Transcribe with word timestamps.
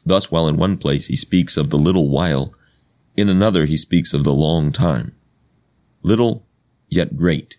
Thus, 0.04 0.32
while 0.32 0.48
in 0.48 0.56
one 0.56 0.78
place 0.78 1.06
he 1.06 1.14
speaks 1.14 1.56
of 1.56 1.70
the 1.70 1.78
little 1.78 2.08
while, 2.08 2.52
in 3.16 3.28
another 3.28 3.66
he 3.66 3.76
speaks 3.76 4.12
of 4.12 4.24
the 4.24 4.34
long 4.34 4.72
time. 4.72 5.14
Little, 6.02 6.46
yet 6.88 7.16
great. 7.16 7.58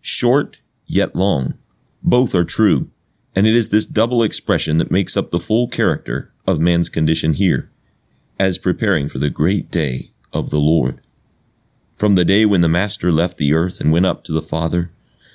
Short, 0.00 0.60
yet 0.86 1.14
long. 1.14 1.54
Both 2.02 2.34
are 2.34 2.44
true, 2.44 2.90
and 3.34 3.46
it 3.46 3.54
is 3.54 3.68
this 3.68 3.86
double 3.86 4.22
expression 4.22 4.78
that 4.78 4.90
makes 4.90 5.16
up 5.16 5.30
the 5.30 5.38
full 5.38 5.68
character 5.68 6.32
of 6.46 6.60
man's 6.60 6.88
condition 6.88 7.34
here, 7.34 7.70
as 8.38 8.58
preparing 8.58 9.08
for 9.08 9.18
the 9.18 9.30
great 9.30 9.70
day 9.70 10.10
of 10.32 10.50
the 10.50 10.60
Lord. 10.60 11.00
From 11.94 12.14
the 12.14 12.24
day 12.24 12.44
when 12.44 12.60
the 12.60 12.68
Master 12.68 13.10
left 13.10 13.38
the 13.38 13.54
earth 13.54 13.80
and 13.80 13.90
went 13.90 14.06
up 14.06 14.22
to 14.24 14.32
the 14.32 14.42
Father, 14.42 14.90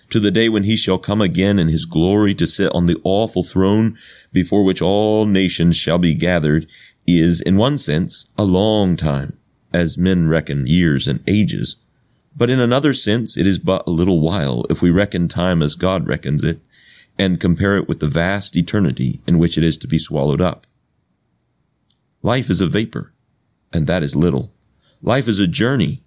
to 0.09 0.19
the 0.19 0.31
day 0.31 0.49
when 0.49 0.63
he 0.63 0.75
shall 0.75 0.97
come 0.97 1.21
again 1.21 1.57
in 1.57 1.69
his 1.69 1.85
glory 1.85 2.35
to 2.35 2.45
sit 2.45 2.71
on 2.75 2.85
the 2.85 2.99
awful 3.03 3.43
throne 3.43 3.97
before 4.31 4.63
which 4.63 4.81
all 4.81 5.25
nations 5.25 5.77
shall 5.77 5.97
be 5.97 6.13
gathered, 6.13 6.67
is, 7.07 7.41
in 7.41 7.57
one 7.57 7.77
sense, 7.77 8.29
a 8.37 8.43
long 8.43 8.95
time, 8.95 9.37
as 9.73 9.97
men 9.97 10.27
reckon 10.27 10.67
years 10.67 11.07
and 11.07 11.23
ages. 11.27 11.81
But 12.35 12.49
in 12.49 12.59
another 12.59 12.93
sense, 12.93 13.37
it 13.37 13.45
is 13.45 13.59
but 13.59 13.85
a 13.87 13.91
little 13.91 14.21
while 14.21 14.65
if 14.69 14.81
we 14.81 14.89
reckon 14.89 15.27
time 15.27 15.61
as 15.61 15.75
God 15.75 16.07
reckons 16.07 16.43
it, 16.43 16.59
and 17.17 17.39
compare 17.39 17.77
it 17.77 17.87
with 17.87 17.99
the 17.99 18.07
vast 18.07 18.55
eternity 18.55 19.21
in 19.27 19.37
which 19.37 19.57
it 19.57 19.63
is 19.63 19.77
to 19.77 19.87
be 19.87 19.99
swallowed 19.99 20.41
up. 20.41 20.65
Life 22.23 22.49
is 22.49 22.61
a 22.61 22.67
vapor, 22.67 23.13
and 23.73 23.85
that 23.87 24.01
is 24.01 24.15
little. 24.15 24.51
Life 25.01 25.27
is 25.27 25.39
a 25.39 25.47
journey, 25.47 26.01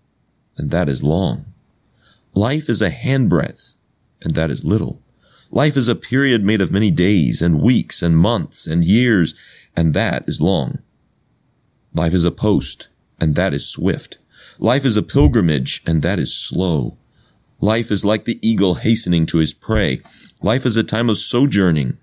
and 0.56 0.70
that 0.70 0.89
is 0.89 1.03
long. 1.03 1.47
Life 2.34 2.69
is 2.69 2.81
a 2.81 2.91
handbreadth, 2.91 3.77
and 4.22 4.34
that 4.34 4.50
is 4.50 4.64
little. 4.64 5.03
Life 5.50 5.77
is 5.77 5.88
a 5.88 5.94
period 5.94 6.42
made 6.42 6.61
of 6.61 6.72
many 6.72 6.91
days 6.91 7.42
and 7.42 7.62
weeks 7.62 8.03
and 8.03 8.19
months 8.19 8.66
and 8.66 8.84
years, 8.84 9.34
and 9.77 9.94
that 9.94 10.25
is 10.27 10.41
long. 10.41 10.78
Life 11.94 12.14
is 12.14 12.25
a 12.25 12.33
post, 12.33 12.88
and 13.20 13.36
that 13.36 13.55
is 13.55 13.70
swift. 13.70 14.19
Life 14.58 14.84
is 14.84 14.97
a 14.97 15.02
pilgrimage, 15.02 15.83
and 15.86 16.02
that 16.02 16.19
is 16.19 16.36
slow. 16.36 16.97
Life 17.60 17.91
is 17.91 18.05
like 18.05 18.24
the 18.24 18.38
eagle 18.47 18.74
hastening 18.77 19.27
to 19.27 19.38
his 19.38 19.52
prey. 19.52 20.00
Life 20.42 20.64
is 20.64 20.77
a 20.77 20.84
time 20.84 21.10
of 21.10 21.19
sojourning. 21.19 21.98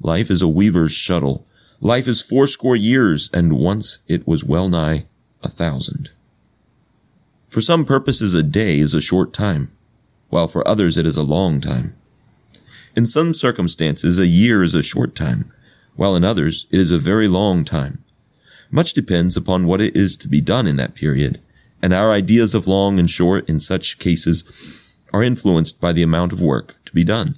Life 0.00 0.30
is 0.30 0.42
a 0.42 0.48
weaver's 0.48 0.92
shuttle. 0.92 1.46
Life 1.80 2.08
is 2.08 2.22
fourscore 2.22 2.76
years, 2.76 3.30
and 3.32 3.58
once 3.58 4.00
it 4.08 4.26
was 4.26 4.44
well 4.44 4.68
nigh 4.68 5.06
a 5.42 5.48
thousand. 5.48 6.10
For 7.46 7.60
some 7.60 7.84
purposes 7.84 8.34
a 8.34 8.42
day 8.42 8.78
is 8.78 8.94
a 8.94 9.00
short 9.00 9.32
time, 9.32 9.70
while 10.28 10.48
for 10.48 10.66
others 10.66 10.98
it 10.98 11.06
is 11.06 11.16
a 11.16 11.22
long 11.22 11.60
time. 11.60 11.94
In 12.96 13.06
some 13.06 13.32
circumstances 13.32 14.18
a 14.18 14.26
year 14.26 14.62
is 14.62 14.74
a 14.74 14.82
short 14.82 15.14
time, 15.14 15.52
while 15.94 16.16
in 16.16 16.24
others 16.24 16.66
it 16.72 16.80
is 16.80 16.90
a 16.90 16.98
very 16.98 17.28
long 17.28 17.64
time. 17.64 18.02
Much 18.70 18.92
depends 18.92 19.36
upon 19.36 19.66
what 19.66 19.80
it 19.80 19.94
is 19.94 20.16
to 20.16 20.28
be 20.28 20.40
done 20.40 20.66
in 20.66 20.76
that 20.76 20.94
period, 20.94 21.40
and 21.86 21.94
our 21.94 22.10
ideas 22.10 22.52
of 22.52 22.66
long 22.66 22.98
and 22.98 23.08
short 23.08 23.48
in 23.48 23.60
such 23.60 24.00
cases 24.00 24.92
are 25.12 25.22
influenced 25.22 25.80
by 25.80 25.92
the 25.92 26.02
amount 26.02 26.32
of 26.32 26.40
work 26.40 26.74
to 26.84 26.92
be 26.92 27.04
done. 27.04 27.36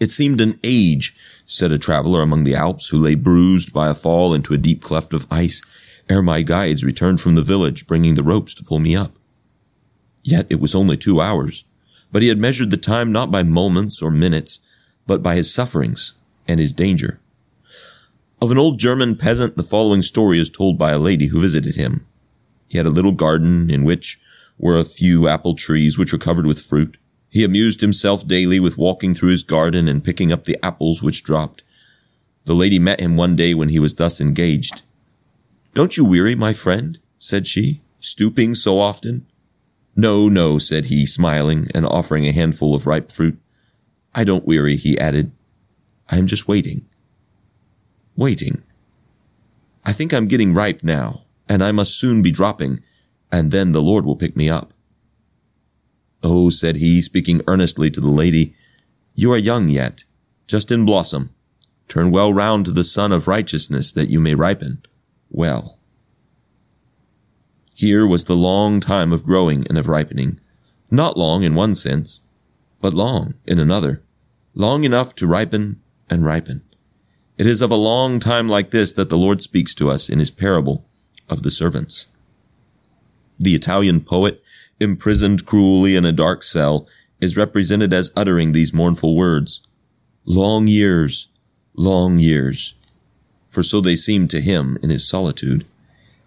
It 0.00 0.10
seemed 0.10 0.40
an 0.40 0.58
age, 0.64 1.16
said 1.44 1.70
a 1.70 1.78
traveler 1.78 2.22
among 2.22 2.42
the 2.42 2.56
Alps 2.56 2.88
who 2.88 2.98
lay 2.98 3.14
bruised 3.14 3.72
by 3.72 3.88
a 3.88 3.94
fall 3.94 4.34
into 4.34 4.52
a 4.52 4.58
deep 4.58 4.82
cleft 4.82 5.14
of 5.14 5.28
ice, 5.30 5.62
ere 6.08 6.22
my 6.22 6.42
guides 6.42 6.82
returned 6.82 7.20
from 7.20 7.36
the 7.36 7.40
village 7.40 7.86
bringing 7.86 8.16
the 8.16 8.24
ropes 8.24 8.52
to 8.54 8.64
pull 8.64 8.80
me 8.80 8.96
up. 8.96 9.12
Yet 10.24 10.48
it 10.50 10.58
was 10.58 10.74
only 10.74 10.96
two 10.96 11.20
hours, 11.20 11.62
but 12.10 12.22
he 12.22 12.28
had 12.28 12.38
measured 12.38 12.72
the 12.72 12.76
time 12.76 13.12
not 13.12 13.30
by 13.30 13.44
moments 13.44 14.02
or 14.02 14.10
minutes, 14.10 14.58
but 15.06 15.22
by 15.22 15.36
his 15.36 15.54
sufferings 15.54 16.14
and 16.48 16.58
his 16.58 16.72
danger. 16.72 17.20
Of 18.42 18.50
an 18.50 18.58
old 18.58 18.80
German 18.80 19.14
peasant, 19.14 19.56
the 19.56 19.62
following 19.62 20.02
story 20.02 20.40
is 20.40 20.50
told 20.50 20.76
by 20.76 20.90
a 20.90 20.98
lady 20.98 21.28
who 21.28 21.40
visited 21.40 21.76
him. 21.76 22.06
He 22.68 22.78
had 22.78 22.86
a 22.86 22.90
little 22.90 23.12
garden 23.12 23.70
in 23.70 23.84
which 23.84 24.20
were 24.58 24.76
a 24.76 24.84
few 24.84 25.28
apple 25.28 25.54
trees 25.54 25.98
which 25.98 26.12
were 26.12 26.18
covered 26.18 26.46
with 26.46 26.60
fruit. 26.60 26.98
He 27.28 27.44
amused 27.44 27.80
himself 27.80 28.26
daily 28.26 28.60
with 28.60 28.78
walking 28.78 29.14
through 29.14 29.30
his 29.30 29.42
garden 29.42 29.88
and 29.88 30.04
picking 30.04 30.32
up 30.32 30.44
the 30.44 30.58
apples 30.64 31.02
which 31.02 31.24
dropped. 31.24 31.62
The 32.44 32.54
lady 32.54 32.78
met 32.78 33.00
him 33.00 33.16
one 33.16 33.36
day 33.36 33.54
when 33.54 33.68
he 33.68 33.78
was 33.78 33.96
thus 33.96 34.20
engaged. 34.20 34.82
Don't 35.74 35.96
you 35.96 36.04
weary, 36.04 36.34
my 36.34 36.52
friend? 36.52 36.98
said 37.18 37.46
she, 37.46 37.80
stooping 37.98 38.54
so 38.54 38.78
often. 38.78 39.26
No, 39.94 40.28
no, 40.28 40.58
said 40.58 40.86
he, 40.86 41.06
smiling 41.06 41.66
and 41.74 41.86
offering 41.86 42.26
a 42.26 42.32
handful 42.32 42.74
of 42.74 42.86
ripe 42.86 43.10
fruit. 43.10 43.38
I 44.14 44.24
don't 44.24 44.46
weary, 44.46 44.76
he 44.76 44.98
added. 44.98 45.32
I 46.08 46.18
am 46.18 46.26
just 46.26 46.46
waiting 46.46 46.86
waiting. 48.16 48.62
I 49.84 49.92
think 49.92 50.12
I'm 50.12 50.26
getting 50.26 50.54
ripe 50.54 50.82
now, 50.82 51.22
and 51.48 51.62
I 51.62 51.72
must 51.72 51.98
soon 51.98 52.22
be 52.22 52.30
dropping, 52.30 52.80
and 53.30 53.50
then 53.50 53.72
the 53.72 53.82
Lord 53.82 54.04
will 54.04 54.16
pick 54.16 54.36
me 54.36 54.48
up. 54.48 54.72
Oh, 56.22 56.50
said 56.50 56.76
he, 56.76 57.00
speaking 57.00 57.42
earnestly 57.46 57.90
to 57.90 58.00
the 58.00 58.10
lady, 58.10 58.54
you 59.14 59.32
are 59.32 59.38
young 59.38 59.68
yet, 59.68 60.04
just 60.46 60.72
in 60.72 60.84
blossom. 60.84 61.30
Turn 61.88 62.10
well 62.10 62.32
round 62.32 62.64
to 62.66 62.72
the 62.72 62.84
sun 62.84 63.12
of 63.12 63.28
righteousness 63.28 63.92
that 63.92 64.10
you 64.10 64.20
may 64.20 64.34
ripen 64.34 64.82
well. 65.30 65.78
Here 67.74 68.06
was 68.06 68.24
the 68.24 68.36
long 68.36 68.80
time 68.80 69.12
of 69.12 69.22
growing 69.22 69.66
and 69.68 69.76
of 69.78 69.88
ripening, 69.88 70.40
not 70.90 71.16
long 71.16 71.42
in 71.42 71.54
one 71.54 71.74
sense, 71.74 72.22
but 72.80 72.94
long 72.94 73.34
in 73.46 73.58
another, 73.58 74.02
long 74.54 74.84
enough 74.84 75.14
to 75.16 75.26
ripen 75.26 75.80
and 76.08 76.24
ripen. 76.24 76.62
It 77.36 77.46
is 77.46 77.60
of 77.60 77.70
a 77.70 77.76
long 77.76 78.18
time 78.18 78.48
like 78.48 78.70
this 78.70 78.92
that 78.94 79.10
the 79.10 79.18
Lord 79.18 79.42
speaks 79.42 79.74
to 79.74 79.90
us 79.90 80.08
in 80.08 80.18
his 80.18 80.30
parable 80.30 80.85
of 81.28 81.42
the 81.42 81.50
servants. 81.50 82.06
The 83.38 83.54
Italian 83.54 84.00
poet, 84.00 84.42
imprisoned 84.80 85.46
cruelly 85.46 85.96
in 85.96 86.04
a 86.04 86.12
dark 86.12 86.42
cell, 86.42 86.88
is 87.20 87.36
represented 87.36 87.92
as 87.92 88.12
uttering 88.16 88.52
these 88.52 88.72
mournful 88.72 89.16
words. 89.16 89.62
Long 90.24 90.66
years, 90.66 91.28
long 91.74 92.18
years. 92.18 92.78
For 93.48 93.62
so 93.62 93.80
they 93.80 93.96
seemed 93.96 94.30
to 94.30 94.40
him 94.40 94.78
in 94.82 94.90
his 94.90 95.08
solitude. 95.08 95.64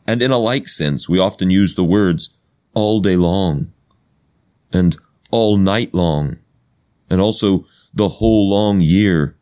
And 0.08 0.22
in 0.22 0.32
a 0.32 0.38
like 0.38 0.68
sense, 0.68 1.08
we 1.08 1.20
often 1.20 1.50
use 1.50 1.76
the 1.76 1.84
words 1.84 2.38
all 2.74 3.00
day 3.02 3.16
long 3.16 3.72
and 4.72 4.98
all 5.32 5.58
night 5.58 5.94
long 5.94 6.38
and 7.10 7.20
also 7.20 7.66
the 7.94 8.08
whole 8.08 8.50
long 8.50 8.80
year 8.80 9.36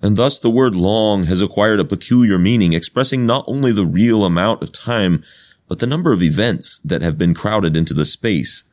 and 0.00 0.16
thus 0.16 0.38
the 0.38 0.50
word 0.50 0.76
long 0.76 1.24
has 1.24 1.42
acquired 1.42 1.80
a 1.80 1.84
peculiar 1.84 2.38
meaning, 2.38 2.72
expressing 2.72 3.26
not 3.26 3.44
only 3.46 3.72
the 3.72 3.86
real 3.86 4.24
amount 4.24 4.62
of 4.62 4.72
time, 4.72 5.22
but 5.66 5.80
the 5.80 5.86
number 5.86 6.12
of 6.12 6.22
events 6.22 6.78
that 6.78 7.02
have 7.02 7.18
been 7.18 7.34
crowded 7.34 7.76
into 7.76 7.94
the 7.94 8.04
space, 8.04 8.64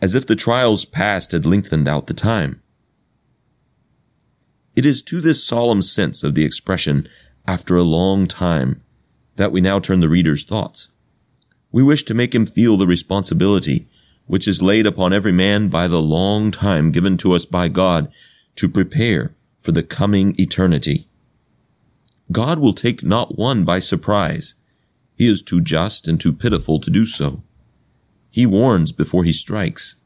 as 0.00 0.14
if 0.14 0.26
the 0.26 0.36
trials 0.36 0.84
past 0.84 1.32
had 1.32 1.46
lengthened 1.46 1.86
out 1.86 2.06
the 2.06 2.14
time. 2.14 2.60
It 4.74 4.84
is 4.84 5.02
to 5.04 5.20
this 5.20 5.46
solemn 5.46 5.82
sense 5.82 6.22
of 6.22 6.34
the 6.34 6.44
expression, 6.44 7.06
after 7.46 7.76
a 7.76 7.82
long 7.82 8.26
time, 8.26 8.82
that 9.36 9.52
we 9.52 9.60
now 9.60 9.78
turn 9.78 10.00
the 10.00 10.08
reader's 10.08 10.44
thoughts. 10.44 10.92
We 11.70 11.82
wish 11.82 12.02
to 12.04 12.14
make 12.14 12.34
him 12.34 12.46
feel 12.46 12.76
the 12.76 12.86
responsibility 12.86 13.88
which 14.26 14.46
is 14.46 14.62
laid 14.62 14.86
upon 14.86 15.12
every 15.12 15.32
man 15.32 15.68
by 15.68 15.88
the 15.88 16.00
long 16.00 16.50
time 16.50 16.90
given 16.90 17.16
to 17.18 17.32
us 17.32 17.44
by 17.44 17.68
God 17.68 18.10
to 18.56 18.68
prepare 18.68 19.34
for 19.62 19.72
the 19.72 19.82
coming 19.82 20.34
eternity. 20.38 21.06
God 22.30 22.58
will 22.58 22.72
take 22.72 23.02
not 23.02 23.38
one 23.38 23.64
by 23.64 23.78
surprise. 23.78 24.54
He 25.16 25.30
is 25.30 25.40
too 25.40 25.60
just 25.60 26.08
and 26.08 26.20
too 26.20 26.32
pitiful 26.32 26.80
to 26.80 26.90
do 26.90 27.06
so. 27.06 27.42
He 28.30 28.44
warns 28.44 28.92
before 28.92 29.24
he 29.24 29.32
strikes. 29.32 29.96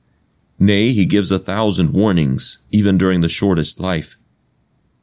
Nay, 0.58 0.92
he 0.92 1.06
gives 1.06 1.30
a 1.30 1.38
thousand 1.38 1.92
warnings, 1.92 2.58
even 2.70 2.98
during 2.98 3.20
the 3.20 3.28
shortest 3.28 3.80
life. 3.80 4.16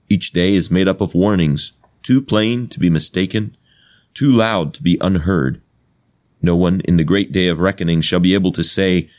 Each 0.09 0.31
day 0.31 0.53
is 0.53 0.71
made 0.71 0.87
up 0.87 1.01
of 1.01 1.15
warnings, 1.15 1.73
too 2.01 2.21
plain 2.21 2.67
to 2.67 2.79
be 2.79 2.89
mistaken, 2.89 3.55
too 4.13 4.31
loud 4.31 4.73
to 4.75 4.83
be 4.83 4.97
unheard. 5.01 5.61
No 6.41 6.55
one 6.55 6.81
in 6.81 6.97
the 6.97 7.03
great 7.03 7.31
day 7.31 7.47
of 7.47 7.59
reckoning 7.59 8.01
shall 8.01 8.19
be 8.19 8.33
able 8.33 8.51
to 8.51 8.63
say, 8.63 9.09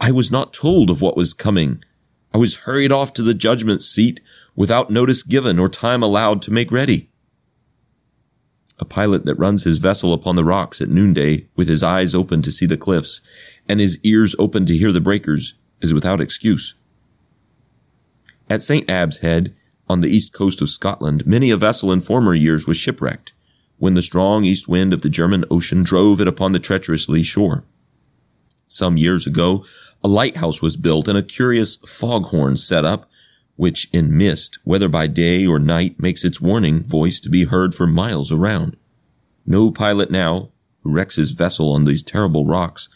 I 0.00 0.10
was 0.10 0.32
not 0.32 0.52
told 0.52 0.90
of 0.90 1.00
what 1.00 1.16
was 1.16 1.32
coming. 1.32 1.84
I 2.34 2.38
was 2.38 2.58
hurried 2.58 2.92
off 2.92 3.12
to 3.14 3.22
the 3.22 3.34
judgment 3.34 3.82
seat 3.82 4.20
without 4.56 4.90
notice 4.90 5.22
given 5.22 5.58
or 5.58 5.68
time 5.68 6.02
allowed 6.02 6.42
to 6.42 6.50
make 6.52 6.72
ready. 6.72 7.10
A 8.78 8.84
pilot 8.84 9.26
that 9.26 9.36
runs 9.36 9.64
his 9.64 9.78
vessel 9.78 10.12
upon 10.12 10.36
the 10.36 10.44
rocks 10.44 10.80
at 10.80 10.88
noonday 10.88 11.46
with 11.54 11.68
his 11.68 11.82
eyes 11.82 12.14
open 12.14 12.42
to 12.42 12.50
see 12.50 12.66
the 12.66 12.76
cliffs 12.76 13.20
and 13.68 13.80
his 13.80 14.00
ears 14.02 14.34
open 14.38 14.66
to 14.66 14.76
hear 14.76 14.92
the 14.92 15.00
breakers 15.00 15.54
is 15.80 15.94
without 15.94 16.20
excuse. 16.20 16.74
At 18.48 18.62
St. 18.62 18.88
Abb's 18.90 19.18
Head, 19.18 19.54
on 19.88 20.00
the 20.00 20.08
east 20.08 20.32
coast 20.32 20.60
of 20.62 20.70
Scotland, 20.70 21.26
many 21.26 21.50
a 21.50 21.56
vessel 21.56 21.92
in 21.92 22.00
former 22.00 22.34
years 22.34 22.66
was 22.66 22.76
shipwrecked 22.76 23.32
when 23.78 23.94
the 23.94 24.02
strong 24.02 24.44
east 24.44 24.68
wind 24.68 24.92
of 24.92 25.02
the 25.02 25.08
German 25.08 25.44
Ocean 25.50 25.82
drove 25.82 26.20
it 26.20 26.28
upon 26.28 26.52
the 26.52 26.58
treacherous 26.58 27.08
lee 27.08 27.24
shore. 27.24 27.64
Some 28.68 28.96
years 28.96 29.26
ago, 29.26 29.64
a 30.04 30.08
lighthouse 30.08 30.60
was 30.60 30.76
built 30.76 31.08
and 31.08 31.16
a 31.16 31.22
curious 31.22 31.76
foghorn 31.76 32.56
set 32.56 32.84
up, 32.84 33.10
which 33.56 33.88
in 33.92 34.16
mist, 34.16 34.58
whether 34.64 34.88
by 34.88 35.06
day 35.06 35.46
or 35.46 35.58
night, 35.58 36.00
makes 36.00 36.24
its 36.24 36.40
warning 36.40 36.82
voice 36.82 37.20
to 37.20 37.30
be 37.30 37.44
heard 37.44 37.74
for 37.74 37.86
miles 37.86 38.32
around. 38.32 38.76
No 39.46 39.70
pilot 39.70 40.10
now, 40.10 40.50
who 40.82 40.92
wrecks 40.92 41.16
his 41.16 41.32
vessel 41.32 41.72
on 41.72 41.84
these 41.84 42.02
terrible 42.02 42.46
rocks, 42.46 42.88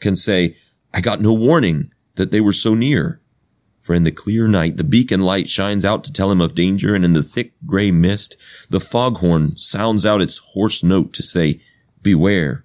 can 0.00 0.16
say, 0.16 0.56
I 0.92 1.00
got 1.00 1.20
no 1.20 1.34
warning 1.34 1.92
that 2.14 2.30
they 2.30 2.40
were 2.40 2.52
so 2.52 2.74
near. 2.74 3.20
For 3.80 3.94
in 3.94 4.04
the 4.04 4.12
clear 4.12 4.48
night, 4.48 4.78
the 4.78 4.84
beacon 4.84 5.20
light 5.20 5.48
shines 5.48 5.84
out 5.84 6.04
to 6.04 6.12
tell 6.12 6.30
him 6.30 6.40
of 6.40 6.54
danger, 6.54 6.94
and 6.94 7.04
in 7.04 7.12
the 7.12 7.22
thick 7.22 7.52
gray 7.66 7.90
mist, 7.90 8.36
the 8.70 8.80
foghorn 8.80 9.56
sounds 9.56 10.06
out 10.06 10.22
its 10.22 10.38
hoarse 10.38 10.82
note 10.82 11.12
to 11.14 11.22
say, 11.22 11.60
Beware. 12.00 12.63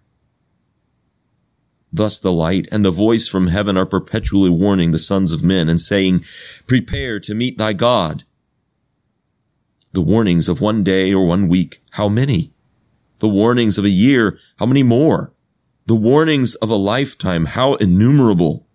Thus 1.91 2.19
the 2.19 2.31
light 2.31 2.67
and 2.71 2.85
the 2.85 2.91
voice 2.91 3.27
from 3.27 3.47
heaven 3.47 3.75
are 3.77 3.85
perpetually 3.85 4.49
warning 4.49 4.91
the 4.91 4.99
sons 4.99 5.31
of 5.31 5.43
men 5.43 5.69
and 5.69 5.79
saying, 5.79 6.23
Prepare 6.67 7.19
to 7.21 7.33
meet 7.33 7.57
thy 7.57 7.73
God. 7.73 8.23
The 9.91 10.01
warnings 10.01 10.47
of 10.47 10.61
one 10.61 10.83
day 10.83 11.13
or 11.13 11.25
one 11.25 11.47
week, 11.47 11.81
how 11.91 12.09
many? 12.09 12.53
The 13.19 13.27
warnings 13.27 13.77
of 13.77 13.85
a 13.85 13.89
year, 13.89 14.37
how 14.59 14.67
many 14.67 14.83
more? 14.83 15.33
The 15.87 15.95
warnings 15.95 16.53
of 16.55 16.69
a 16.69 16.75
lifetime, 16.75 17.45
how 17.45 17.73
innumerable? 17.75 18.67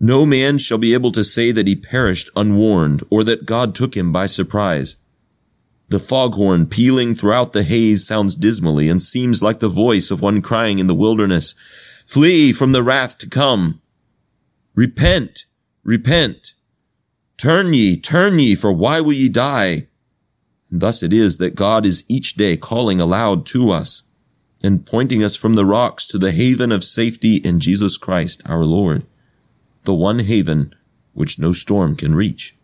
No 0.00 0.26
man 0.26 0.58
shall 0.58 0.78
be 0.78 0.92
able 0.92 1.12
to 1.12 1.22
say 1.22 1.52
that 1.52 1.68
he 1.68 1.76
perished 1.76 2.30
unwarned, 2.34 3.02
or 3.10 3.22
that 3.24 3.46
God 3.46 3.74
took 3.74 3.96
him 3.96 4.10
by 4.10 4.26
surprise. 4.26 4.96
The 5.90 5.98
foghorn 5.98 6.66
pealing 6.66 7.14
throughout 7.14 7.52
the 7.52 7.62
haze 7.62 8.06
sounds 8.06 8.34
dismally 8.34 8.88
and 8.88 9.00
seems 9.00 9.42
like 9.42 9.60
the 9.60 9.68
voice 9.68 10.10
of 10.10 10.22
one 10.22 10.40
crying 10.40 10.78
in 10.78 10.86
the 10.86 10.94
wilderness, 10.94 11.54
Flee 12.10 12.52
from 12.52 12.72
the 12.72 12.82
wrath 12.82 13.18
to 13.18 13.28
come. 13.28 13.80
Repent, 14.74 15.44
repent. 15.84 16.54
Turn 17.36 17.72
ye, 17.72 17.96
turn 17.96 18.40
ye, 18.40 18.56
for 18.56 18.72
why 18.72 19.00
will 19.00 19.12
ye 19.12 19.28
die? 19.28 19.86
And 20.72 20.80
thus 20.80 21.04
it 21.04 21.12
is 21.12 21.36
that 21.36 21.54
God 21.54 21.86
is 21.86 22.02
each 22.08 22.34
day 22.34 22.56
calling 22.56 23.00
aloud 23.00 23.46
to 23.46 23.70
us 23.70 24.08
and 24.60 24.84
pointing 24.84 25.22
us 25.22 25.36
from 25.36 25.54
the 25.54 25.64
rocks 25.64 26.04
to 26.08 26.18
the 26.18 26.32
haven 26.32 26.72
of 26.72 26.82
safety 26.82 27.36
in 27.36 27.60
Jesus 27.60 27.96
Christ 27.96 28.42
our 28.44 28.64
Lord 28.64 29.06
the 29.84 29.94
one 29.94 30.18
haven 30.18 30.74
which 31.12 31.38
no 31.38 31.52
storm 31.52 31.94
can 31.94 32.12
reach. 32.12 32.56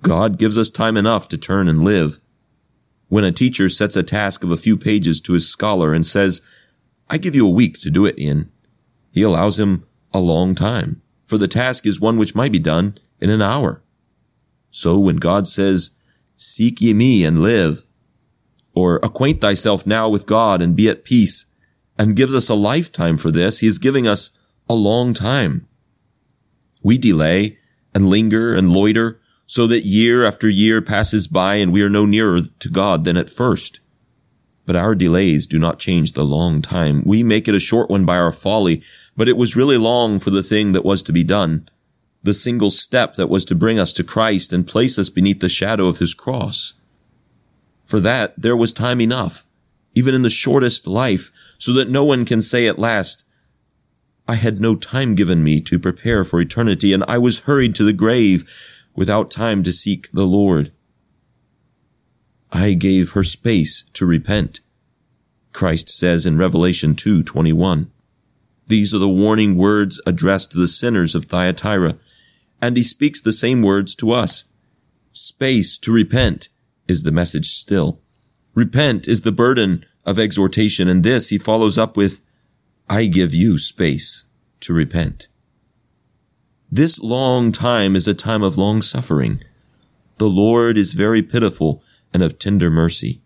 God 0.00 0.38
gives 0.38 0.56
us 0.56 0.70
time 0.70 0.96
enough 0.96 1.28
to 1.28 1.36
turn 1.36 1.68
and 1.68 1.84
live. 1.84 2.20
When 3.08 3.24
a 3.24 3.32
teacher 3.32 3.68
sets 3.68 3.96
a 3.96 4.02
task 4.02 4.42
of 4.42 4.50
a 4.50 4.56
few 4.56 4.78
pages 4.78 5.20
to 5.20 5.34
his 5.34 5.46
scholar 5.46 5.92
and 5.92 6.06
says, 6.06 6.40
I 7.10 7.18
give 7.18 7.34
you 7.34 7.46
a 7.46 7.50
week 7.50 7.78
to 7.80 7.90
do 7.90 8.06
it 8.06 8.18
in, 8.18 8.50
he 9.12 9.22
allows 9.22 9.58
him 9.58 9.86
a 10.12 10.18
long 10.18 10.54
time, 10.54 11.02
for 11.24 11.38
the 11.38 11.48
task 11.48 11.86
is 11.86 12.00
one 12.00 12.18
which 12.18 12.34
might 12.34 12.52
be 12.52 12.58
done 12.58 12.98
in 13.20 13.30
an 13.30 13.42
hour. 13.42 13.82
So 14.70 14.98
when 14.98 15.16
God 15.16 15.46
says, 15.46 15.96
Seek 16.36 16.80
ye 16.80 16.94
me 16.94 17.24
and 17.24 17.42
live, 17.42 17.84
or 18.74 18.96
acquaint 19.02 19.40
thyself 19.40 19.86
now 19.86 20.08
with 20.08 20.26
God 20.26 20.62
and 20.62 20.76
be 20.76 20.88
at 20.88 21.04
peace, 21.04 21.52
and 21.98 22.14
gives 22.14 22.34
us 22.34 22.48
a 22.48 22.54
lifetime 22.54 23.16
for 23.16 23.30
this, 23.30 23.58
he 23.60 23.66
is 23.66 23.78
giving 23.78 24.06
us 24.06 24.38
a 24.68 24.74
long 24.74 25.14
time. 25.14 25.66
We 26.84 26.96
delay 26.96 27.58
and 27.94 28.06
linger 28.06 28.54
and 28.54 28.70
loiter 28.70 29.20
so 29.46 29.66
that 29.66 29.84
year 29.84 30.24
after 30.24 30.48
year 30.48 30.80
passes 30.80 31.26
by 31.26 31.56
and 31.56 31.72
we 31.72 31.82
are 31.82 31.88
no 31.88 32.04
nearer 32.06 32.40
to 32.60 32.68
God 32.68 33.04
than 33.04 33.16
at 33.16 33.30
first. 33.30 33.80
But 34.68 34.76
our 34.76 34.94
delays 34.94 35.46
do 35.46 35.58
not 35.58 35.78
change 35.78 36.12
the 36.12 36.26
long 36.26 36.60
time. 36.60 37.02
We 37.06 37.22
make 37.22 37.48
it 37.48 37.54
a 37.54 37.58
short 37.58 37.88
one 37.88 38.04
by 38.04 38.18
our 38.18 38.30
folly, 38.30 38.82
but 39.16 39.26
it 39.26 39.38
was 39.38 39.56
really 39.56 39.78
long 39.78 40.18
for 40.18 40.28
the 40.28 40.42
thing 40.42 40.72
that 40.72 40.84
was 40.84 41.00
to 41.04 41.12
be 41.12 41.24
done, 41.24 41.70
the 42.22 42.34
single 42.34 42.70
step 42.70 43.14
that 43.14 43.30
was 43.30 43.46
to 43.46 43.54
bring 43.54 43.78
us 43.78 43.94
to 43.94 44.04
Christ 44.04 44.52
and 44.52 44.66
place 44.66 44.98
us 44.98 45.08
beneath 45.08 45.40
the 45.40 45.48
shadow 45.48 45.86
of 45.86 46.00
his 46.00 46.12
cross. 46.12 46.74
For 47.82 47.98
that, 48.00 48.34
there 48.36 48.58
was 48.58 48.74
time 48.74 49.00
enough, 49.00 49.46
even 49.94 50.14
in 50.14 50.20
the 50.20 50.28
shortest 50.28 50.86
life, 50.86 51.30
so 51.56 51.72
that 51.72 51.88
no 51.88 52.04
one 52.04 52.26
can 52.26 52.42
say 52.42 52.66
at 52.66 52.78
last, 52.78 53.24
I 54.28 54.34
had 54.34 54.60
no 54.60 54.76
time 54.76 55.14
given 55.14 55.42
me 55.42 55.62
to 55.62 55.78
prepare 55.78 56.24
for 56.24 56.42
eternity, 56.42 56.92
and 56.92 57.04
I 57.08 57.16
was 57.16 57.44
hurried 57.44 57.74
to 57.76 57.84
the 57.84 57.94
grave 57.94 58.44
without 58.94 59.30
time 59.30 59.62
to 59.62 59.72
seek 59.72 60.12
the 60.12 60.26
Lord. 60.26 60.72
I 62.52 62.74
gave 62.74 63.12
her 63.12 63.22
space 63.22 63.88
to 63.92 64.06
repent. 64.06 64.60
Christ 65.52 65.88
says 65.88 66.24
in 66.26 66.38
Revelation 66.38 66.94
2:21. 66.94 67.90
These 68.66 68.94
are 68.94 68.98
the 68.98 69.08
warning 69.08 69.56
words 69.56 70.00
addressed 70.06 70.52
to 70.52 70.58
the 70.58 70.68
sinners 70.68 71.14
of 71.14 71.24
Thyatira, 71.24 71.98
and 72.60 72.76
he 72.76 72.82
speaks 72.82 73.20
the 73.20 73.32
same 73.32 73.62
words 73.62 73.94
to 73.96 74.12
us. 74.12 74.44
Space 75.12 75.78
to 75.78 75.92
repent 75.92 76.48
is 76.86 77.02
the 77.02 77.12
message 77.12 77.48
still. 77.48 78.00
Repent 78.54 79.08
is 79.08 79.22
the 79.22 79.32
burden 79.32 79.84
of 80.04 80.18
exhortation, 80.18 80.88
and 80.88 81.02
this 81.02 81.28
he 81.28 81.38
follows 81.38 81.78
up 81.78 81.96
with 81.96 82.20
I 82.88 83.06
give 83.06 83.34
you 83.34 83.58
space 83.58 84.24
to 84.60 84.72
repent. 84.72 85.28
This 86.70 87.00
long 87.00 87.52
time 87.52 87.96
is 87.96 88.06
a 88.06 88.14
time 88.14 88.42
of 88.42 88.58
long 88.58 88.82
suffering. 88.82 89.42
The 90.18 90.28
Lord 90.28 90.76
is 90.76 90.92
very 90.94 91.22
pitiful 91.22 91.82
and 92.12 92.22
of 92.22 92.38
tender 92.38 92.70
mercy. 92.70 93.20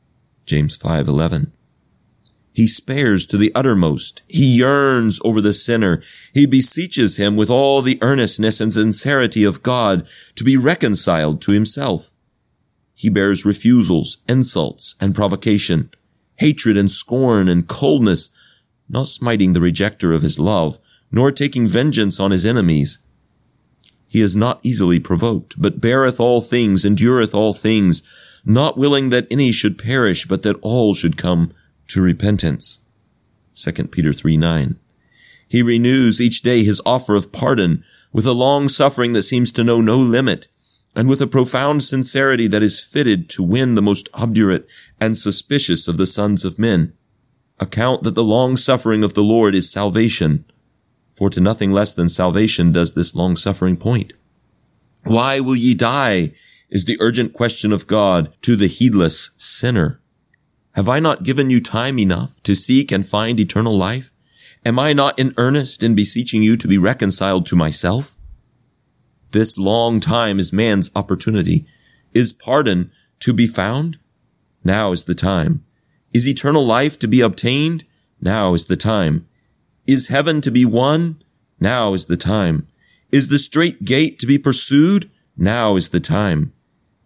James 0.47 0.77
5:11. 0.77 1.53
He 2.55 2.67
spares 2.67 3.25
to 3.27 3.39
the 3.39 3.53
uttermost. 3.55 4.23
He 4.29 4.59
yearns 4.59 5.21
over 5.25 5.41
the 5.41 5.55
sinner. 5.55 6.03
He 6.35 6.45
beseeches 6.45 7.17
him 7.17 7.35
with 7.35 7.49
all 7.49 7.81
the 7.81 7.99
earnestness 8.03 8.61
and 8.61 8.73
sincerity 8.73 9.43
of 9.43 9.63
God 9.63 10.07
to 10.35 10.45
be 10.45 10.57
reconciled 10.59 11.41
to 11.43 11.53
himself. 11.53 12.13
He 12.95 13.09
bears 13.09 13.47
refusals, 13.47 14.19
insults, 14.29 14.97
and 15.01 15.15
provocation, 15.15 15.91
hatred 16.37 16.77
and 16.77 16.91
scorn 16.91 17.49
and 17.49 17.67
coldness 17.67 18.31
not 18.93 19.07
smiting 19.07 19.55
the 19.55 19.61
rejecter 19.61 20.15
of 20.15 20.23
his 20.23 20.39
love, 20.39 20.79
nor 21.11 21.33
taking 21.33 21.67
vengeance 21.67 22.21
on 22.21 22.31
his 22.31 22.45
enemies. 22.45 22.99
He 24.07 24.21
is 24.21 24.37
not 24.37 24.61
easily 24.63 25.01
provoked, 25.01 25.55
but 25.61 25.81
beareth 25.81 26.21
all 26.21 26.43
things, 26.43 26.85
endureth 26.85 27.35
all 27.35 27.55
things, 27.55 28.03
not 28.45 28.77
willing 28.77 29.11
that 29.11 29.27
any 29.31 29.53
should 29.53 29.79
perish, 29.79 30.27
but 30.27 30.43
that 30.43 30.59
all 30.63 30.95
should 30.95 31.17
come 31.17 31.53
to 31.89 32.03
repentance. 32.03 32.81
2 33.55 33.89
Peter 33.89 34.13
3 34.13 34.37
9. 34.37 34.77
He 35.49 35.63
renews 35.63 36.21
each 36.21 36.43
day 36.43 36.65
his 36.65 36.81
offer 36.87 37.15
of 37.15 37.33
pardon 37.33 37.85
with 38.13 38.27
a 38.27 38.33
long 38.33 38.69
suffering 38.69 39.13
that 39.13 39.23
seems 39.23 39.53
to 39.53 39.65
know 39.65 39.81
no 39.81 39.97
limit, 39.97 40.49
and 40.95 41.09
with 41.09 41.21
a 41.21 41.27
profound 41.27 41.83
sincerity 41.83 42.47
that 42.49 42.63
is 42.63 42.81
fitted 42.81 43.29
to 43.31 43.43
win 43.43 43.75
the 43.75 43.83
most 43.83 44.09
obdurate 44.15 44.67
and 45.01 45.17
suspicious 45.17 45.89
of 45.89 45.97
the 45.97 46.07
sons 46.07 46.45
of 46.45 46.59
men 46.59 46.95
account 47.61 48.03
that 48.03 48.15
the 48.15 48.25
long 48.25 48.57
suffering 48.57 49.05
of 49.05 49.15
the 49.15 49.23
Lord 49.23 49.55
is 49.55 49.71
salvation, 49.71 50.45
for 51.13 51.31
to 51.31 51.41
nothing 51.41 51.71
less 51.71 51.95
than 51.95 52.09
salvation 52.09 52.73
does 52.73 52.95
this 52.95 53.15
long 53.15 53.37
suffering 53.37 53.77
point. 53.77 54.15
Why 55.05 55.41
will 55.41 55.57
ye 55.57 55.75
die? 55.75 56.33
Is 56.73 56.87
the 56.87 56.97
urgent 57.01 57.35
question 57.35 57.71
of 57.71 57.87
God 57.87 58.35
to 58.41 58.57
the 58.57 58.67
heedless 58.67 59.33
sinner. 59.37 60.01
Have 60.75 60.89
I 60.89 61.01
not 61.01 61.23
given 61.23 61.51
you 61.51 61.61
time 61.61 61.99
enough 61.99 62.43
to 62.45 62.55
seek 62.55 62.91
and 62.91 63.07
find 63.07 63.39
eternal 63.39 63.77
life? 63.77 64.11
Am 64.65 64.79
I 64.79 64.95
not 64.95 65.19
in 65.19 65.35
earnest 65.37 65.83
in 65.83 65.95
beseeching 65.95 66.43
you 66.43 66.57
to 66.57 66.67
be 66.67 66.79
reconciled 66.79 67.45
to 67.47 67.57
myself? 67.57 68.17
This 69.33 69.59
long 69.59 70.01
time 70.01 70.39
is 70.39 70.51
man's 70.51 70.91
opportunity. 70.97 71.67
Is 72.15 72.33
pardon 72.33 72.91
to 73.21 73.35
be 73.35 73.47
found? 73.47 73.99
Now 74.65 74.93
is 74.93 75.05
the 75.05 75.15
time. 75.15 75.67
Is 76.15 76.27
eternal 76.27 76.65
life 76.65 76.99
to 77.01 77.07
be 77.07 77.21
obtained? 77.21 77.85
Now 78.19 78.55
is 78.55 78.65
the 78.65 78.77
time. 78.77 79.27
Is 79.87 80.09
heaven 80.09 80.41
to 80.41 80.51
be 80.51 80.65
won? 80.65 81.23
Now 81.61 81.93
is 81.93 82.07
the 82.07 82.17
time. 82.17 82.67
Is 83.11 83.29
the 83.29 83.39
strait 83.39 83.85
gate 83.85 84.19
to 84.21 84.27
be 84.27 84.39
pursued? 84.39 85.11
Now 85.37 85.77
is 85.77 85.91
the 85.91 86.01
time. 86.01 86.55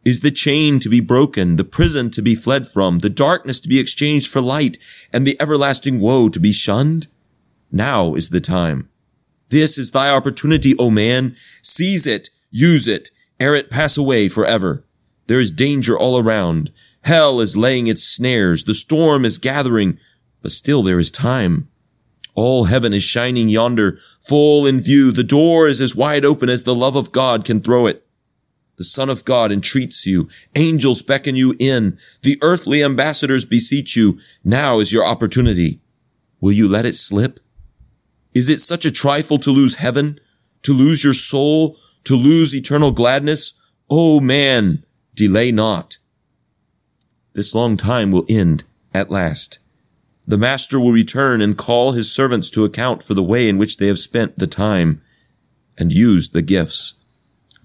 Is 0.06 0.20
the 0.20 0.30
chain 0.30 0.78
to 0.78 0.88
be 0.88 1.00
broken, 1.00 1.56
the 1.56 1.64
prison 1.64 2.12
to 2.12 2.22
be 2.22 2.36
fled 2.36 2.64
from, 2.64 3.00
the 3.00 3.10
darkness 3.10 3.58
to 3.58 3.68
be 3.68 3.80
exchanged 3.80 4.30
for 4.30 4.40
light, 4.40 4.78
and 5.12 5.26
the 5.26 5.36
everlasting 5.40 5.98
woe 5.98 6.28
to 6.28 6.38
be 6.38 6.52
shunned? 6.52 7.08
Now 7.72 8.14
is 8.14 8.30
the 8.30 8.40
time. 8.40 8.88
This 9.48 9.76
is 9.76 9.90
thy 9.90 10.08
opportunity, 10.08 10.76
O 10.78 10.90
man. 10.90 11.34
Seize 11.60 12.06
it, 12.06 12.30
use 12.52 12.86
it, 12.86 13.10
ere 13.40 13.56
it 13.56 13.68
pass 13.68 13.96
away 13.96 14.28
forever. 14.28 14.84
There 15.26 15.40
is 15.40 15.50
danger 15.50 15.98
all 15.98 16.16
around. 16.16 16.70
Hell 17.02 17.40
is 17.40 17.56
laying 17.56 17.88
its 17.88 18.04
snares. 18.04 18.62
The 18.62 18.74
storm 18.74 19.24
is 19.24 19.38
gathering, 19.38 19.98
but 20.40 20.52
still 20.52 20.84
there 20.84 21.00
is 21.00 21.10
time. 21.10 21.68
All 22.36 22.66
heaven 22.66 22.94
is 22.94 23.02
shining 23.02 23.48
yonder, 23.48 23.98
full 24.20 24.66
in 24.68 24.80
view. 24.80 25.10
The 25.10 25.24
door 25.24 25.66
is 25.66 25.80
as 25.80 25.96
wide 25.96 26.24
open 26.24 26.48
as 26.48 26.62
the 26.62 26.76
love 26.76 26.94
of 26.94 27.10
God 27.10 27.44
can 27.44 27.60
throw 27.60 27.86
it. 27.86 28.05
The 28.76 28.84
Son 28.84 29.08
of 29.08 29.24
God 29.24 29.50
entreats 29.50 30.06
you. 30.06 30.28
Angels 30.54 31.02
beckon 31.02 31.34
you 31.34 31.54
in. 31.58 31.98
The 32.22 32.38
earthly 32.42 32.84
ambassadors 32.84 33.44
beseech 33.44 33.96
you. 33.96 34.18
Now 34.44 34.80
is 34.80 34.92
your 34.92 35.04
opportunity. 35.04 35.80
Will 36.40 36.52
you 36.52 36.68
let 36.68 36.84
it 36.84 36.94
slip? 36.94 37.40
Is 38.34 38.48
it 38.50 38.60
such 38.60 38.84
a 38.84 38.90
trifle 38.90 39.38
to 39.38 39.50
lose 39.50 39.76
heaven? 39.76 40.20
To 40.62 40.74
lose 40.74 41.02
your 41.02 41.14
soul? 41.14 41.78
To 42.04 42.14
lose 42.16 42.54
eternal 42.54 42.90
gladness? 42.90 43.58
Oh 43.88 44.20
man, 44.20 44.84
delay 45.14 45.52
not. 45.52 45.96
This 47.32 47.54
long 47.54 47.76
time 47.76 48.10
will 48.10 48.26
end 48.28 48.64
at 48.92 49.10
last. 49.10 49.58
The 50.26 50.38
master 50.38 50.80
will 50.80 50.92
return 50.92 51.40
and 51.40 51.56
call 51.56 51.92
his 51.92 52.12
servants 52.12 52.50
to 52.50 52.64
account 52.64 53.02
for 53.02 53.14
the 53.14 53.22
way 53.22 53.48
in 53.48 53.58
which 53.58 53.76
they 53.76 53.86
have 53.86 53.98
spent 53.98 54.38
the 54.38 54.46
time 54.46 55.00
and 55.78 55.92
used 55.92 56.32
the 56.32 56.42
gifts. 56.42 56.94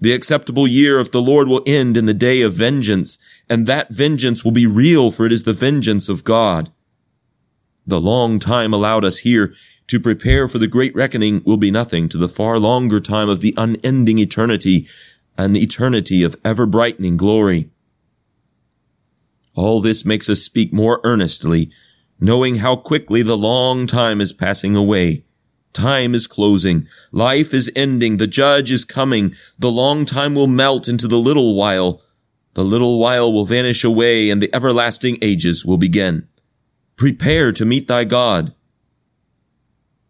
The 0.02 0.14
acceptable 0.14 0.66
year 0.66 0.98
of 0.98 1.12
the 1.12 1.22
Lord 1.22 1.46
will 1.46 1.62
end 1.64 1.96
in 1.96 2.06
the 2.06 2.12
day 2.12 2.42
of 2.42 2.54
vengeance, 2.54 3.18
and 3.48 3.68
that 3.68 3.92
vengeance 3.92 4.44
will 4.44 4.50
be 4.50 4.66
real, 4.66 5.12
for 5.12 5.26
it 5.26 5.30
is 5.30 5.44
the 5.44 5.52
vengeance 5.52 6.08
of 6.08 6.24
God. 6.24 6.70
The 7.86 8.00
long 8.00 8.40
time 8.40 8.72
allowed 8.72 9.04
us 9.04 9.18
here 9.18 9.54
to 9.86 10.00
prepare 10.00 10.48
for 10.48 10.58
the 10.58 10.66
great 10.66 10.92
reckoning 10.96 11.40
will 11.46 11.56
be 11.56 11.70
nothing 11.70 12.08
to 12.08 12.18
the 12.18 12.28
far 12.28 12.58
longer 12.58 12.98
time 12.98 13.28
of 13.28 13.38
the 13.38 13.54
unending 13.56 14.18
eternity, 14.18 14.88
an 15.38 15.54
eternity 15.54 16.24
of 16.24 16.34
ever 16.44 16.66
brightening 16.66 17.16
glory. 17.16 17.70
All 19.54 19.80
this 19.80 20.04
makes 20.04 20.28
us 20.28 20.42
speak 20.42 20.72
more 20.72 21.00
earnestly 21.04 21.70
knowing 22.18 22.56
how 22.56 22.74
quickly 22.74 23.22
the 23.22 23.36
long 23.36 23.86
time 23.86 24.20
is 24.20 24.32
passing 24.32 24.74
away. 24.74 25.24
Time 25.72 26.14
is 26.14 26.26
closing. 26.26 26.86
Life 27.10 27.54
is 27.54 27.72
ending. 27.74 28.18
The 28.18 28.26
judge 28.26 28.70
is 28.70 28.84
coming. 28.84 29.34
The 29.58 29.70
long 29.70 30.04
time 30.04 30.34
will 30.34 30.46
melt 30.46 30.88
into 30.88 31.08
the 31.08 31.18
little 31.18 31.56
while. 31.56 32.02
The 32.54 32.64
little 32.64 32.98
while 33.00 33.32
will 33.32 33.46
vanish 33.46 33.82
away 33.82 34.28
and 34.28 34.42
the 34.42 34.54
everlasting 34.54 35.18
ages 35.22 35.64
will 35.64 35.78
begin. 35.78 36.28
Prepare 36.96 37.52
to 37.52 37.64
meet 37.64 37.88
thy 37.88 38.04
God. 38.04 38.54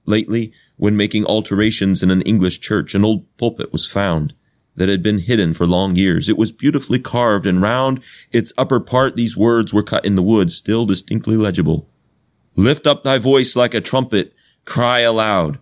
Lately, 0.05 0.53
when 0.77 0.97
making 0.97 1.25
alterations 1.25 2.03
in 2.03 2.11
an 2.11 2.23
English 2.23 2.59
church, 2.59 2.95
an 2.95 3.05
old 3.05 3.25
pulpit 3.37 3.73
was 3.73 3.91
found 3.91 4.35
that 4.75 4.89
had 4.89 5.03
been 5.03 5.19
hidden 5.19 5.53
for 5.53 5.67
long 5.67 5.95
years. 5.95 6.29
It 6.29 6.39
was 6.39 6.51
beautifully 6.51 6.99
carved 6.99 7.47
and 7.47 7.63
round 7.63 8.03
its 8.33 8.53
upper 8.59 8.81
part 8.81 9.15
these 9.15 9.37
words 9.37 9.73
were 9.73 9.83
cut 9.83 10.05
in 10.05 10.17
the 10.17 10.23
wood, 10.23 10.51
still 10.51 10.87
distinctly 10.87 11.37
legible. 11.37 11.89
Lift 12.57 12.87
up 12.87 13.05
thy 13.05 13.19
voice 13.19 13.55
like 13.55 13.75
a 13.75 13.81
trumpet, 13.81 14.35
cry 14.65 15.01
aloud. 15.01 15.59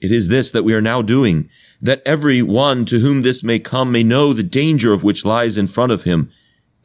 It 0.00 0.12
is 0.12 0.28
this 0.28 0.50
that 0.50 0.64
we 0.64 0.74
are 0.74 0.82
now 0.82 1.02
doing, 1.02 1.48
that 1.80 2.02
every 2.04 2.42
one 2.42 2.84
to 2.86 2.98
whom 2.98 3.22
this 3.22 3.42
may 3.42 3.58
come 3.58 3.92
may 3.92 4.02
know 4.02 4.32
the 4.32 4.42
danger 4.42 4.92
of 4.92 5.02
which 5.02 5.24
lies 5.24 5.56
in 5.56 5.66
front 5.66 5.92
of 5.92 6.04
him, 6.04 6.30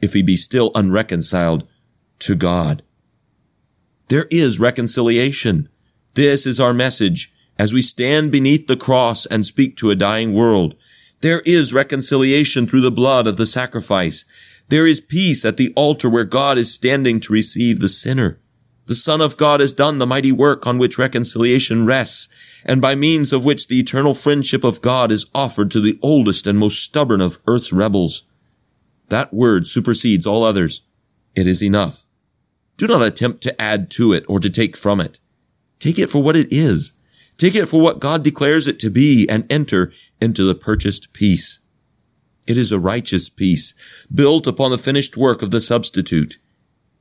if 0.00 0.14
he 0.14 0.22
be 0.22 0.36
still 0.36 0.70
unreconciled 0.74 1.68
to 2.20 2.34
God. 2.34 2.82
There 4.08 4.26
is 4.30 4.58
reconciliation. 4.58 5.68
This 6.14 6.46
is 6.46 6.58
our 6.58 6.74
message 6.74 7.32
as 7.58 7.74
we 7.74 7.82
stand 7.82 8.32
beneath 8.32 8.66
the 8.66 8.76
cross 8.76 9.26
and 9.26 9.44
speak 9.44 9.76
to 9.76 9.90
a 9.90 9.94
dying 9.94 10.32
world. 10.32 10.74
There 11.20 11.42
is 11.44 11.74
reconciliation 11.74 12.66
through 12.66 12.80
the 12.80 12.90
blood 12.90 13.26
of 13.26 13.36
the 13.36 13.46
sacrifice. 13.46 14.24
There 14.68 14.86
is 14.86 15.00
peace 15.00 15.44
at 15.44 15.58
the 15.58 15.72
altar 15.76 16.08
where 16.08 16.24
God 16.24 16.56
is 16.56 16.74
standing 16.74 17.20
to 17.20 17.32
receive 17.32 17.80
the 17.80 17.88
sinner. 17.88 18.40
The 18.90 18.96
Son 18.96 19.20
of 19.20 19.36
God 19.36 19.60
has 19.60 19.72
done 19.72 19.98
the 19.98 20.06
mighty 20.06 20.32
work 20.32 20.66
on 20.66 20.76
which 20.76 20.98
reconciliation 20.98 21.86
rests, 21.86 22.26
and 22.64 22.82
by 22.82 22.96
means 22.96 23.32
of 23.32 23.44
which 23.44 23.68
the 23.68 23.78
eternal 23.78 24.14
friendship 24.14 24.64
of 24.64 24.82
God 24.82 25.12
is 25.12 25.30
offered 25.32 25.70
to 25.70 25.80
the 25.80 25.96
oldest 26.02 26.44
and 26.44 26.58
most 26.58 26.82
stubborn 26.82 27.20
of 27.20 27.38
earth's 27.46 27.72
rebels. 27.72 28.26
That 29.06 29.32
word 29.32 29.68
supersedes 29.68 30.26
all 30.26 30.42
others. 30.42 30.88
It 31.36 31.46
is 31.46 31.62
enough. 31.62 32.04
Do 32.78 32.88
not 32.88 33.06
attempt 33.06 33.44
to 33.44 33.62
add 33.62 33.92
to 33.92 34.12
it 34.12 34.24
or 34.26 34.40
to 34.40 34.50
take 34.50 34.76
from 34.76 35.00
it. 35.00 35.20
Take 35.78 36.00
it 36.00 36.10
for 36.10 36.20
what 36.20 36.34
it 36.34 36.48
is. 36.50 36.94
Take 37.36 37.54
it 37.54 37.66
for 37.66 37.80
what 37.80 38.00
God 38.00 38.24
declares 38.24 38.66
it 38.66 38.80
to 38.80 38.90
be 38.90 39.24
and 39.30 39.46
enter 39.52 39.92
into 40.20 40.42
the 40.42 40.56
purchased 40.56 41.12
peace. 41.12 41.60
It 42.48 42.58
is 42.58 42.72
a 42.72 42.80
righteous 42.80 43.28
peace, 43.28 43.72
built 44.12 44.48
upon 44.48 44.72
the 44.72 44.78
finished 44.78 45.16
work 45.16 45.42
of 45.42 45.52
the 45.52 45.60
substitute. 45.60 46.38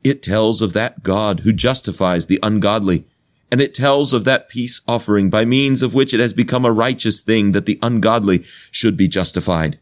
It 0.03 0.23
tells 0.23 0.61
of 0.61 0.73
that 0.73 1.03
God 1.03 1.41
who 1.41 1.53
justifies 1.53 2.27
the 2.27 2.39
ungodly, 2.41 3.05
and 3.51 3.61
it 3.61 3.73
tells 3.73 4.13
of 4.13 4.25
that 4.25 4.49
peace 4.49 4.81
offering 4.87 5.29
by 5.29 5.45
means 5.45 5.81
of 5.81 5.93
which 5.93 6.13
it 6.13 6.19
has 6.19 6.33
become 6.33 6.65
a 6.65 6.71
righteous 6.71 7.21
thing 7.21 7.51
that 7.51 7.65
the 7.65 7.79
ungodly 7.81 8.43
should 8.71 8.95
be 8.95 9.07
justified. 9.07 9.79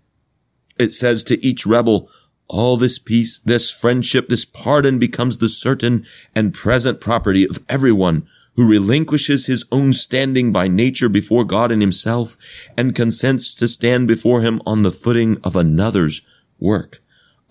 It 0.80 0.92
says 0.92 1.24
to 1.26 1.44
each 1.46 1.66
rebel, 1.66 2.10
all 2.48 2.78
this 2.78 2.98
peace, 2.98 3.40
this 3.40 3.72
friendship, 3.72 4.30
this 4.30 4.46
pardon 4.46 5.00
becomes 5.00 5.38
the 5.38 5.50
certain 5.50 6.06
and 6.34 6.54
present 6.54 7.02
property 7.02 7.44
of 7.44 7.60
everyone 7.68 8.26
who 8.56 8.68
relinquishes 8.68 9.46
his 9.46 9.66
own 9.72 9.94
standing 9.94 10.52
by 10.52 10.68
nature 10.68 11.10
before 11.10 11.44
God 11.44 11.72
and 11.72 11.82
himself 11.82 12.38
and 12.78 12.96
consents 12.96 13.54
to 13.56 13.68
stand 13.68 14.08
before 14.08 14.42
him 14.42 14.62
on 14.66 14.82
the 14.82 14.92
footing 14.92 15.38
of 15.44 15.56
another's 15.56 16.26
work, 16.60 17.00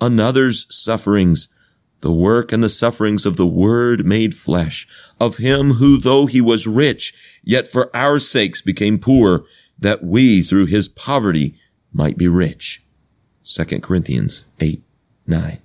another's 0.01 0.67
sufferings, 0.75 1.53
the 2.01 2.13
work 2.13 2.53
and 2.53 2.63
the 2.63 2.69
sufferings 2.69 3.27
of 3.27 3.37
the 3.37 3.47
Word 3.47 4.07
made 4.07 4.35
flesh, 4.35 4.87
of 5.21 5.39
him 5.39 5.73
who, 5.73 5.99
though 5.99 6.27
he 6.27 6.41
was 6.41 6.67
rich, 6.67 7.41
yet 7.43 7.67
for 7.67 7.95
our 7.95 8.19
sakes 8.19 8.61
became 8.61 8.99
poor, 8.99 9.45
that 9.79 10.05
we, 10.05 10.43
through 10.43 10.67
his 10.67 10.89
poverty, 10.89 11.59
might 11.93 12.17
be 12.17 12.29
rich. 12.29 12.85
2 13.45 13.81
Corinthians 13.81 14.47
8, 14.61 14.83
9. 15.27 15.59